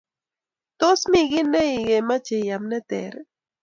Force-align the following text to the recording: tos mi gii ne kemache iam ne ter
tos 0.79 0.99
mi 1.11 1.21
gii 1.29 1.47
ne 1.53 1.63
kemache 1.87 2.37
iam 2.47 2.63
ne 2.71 2.79
ter 2.89 3.13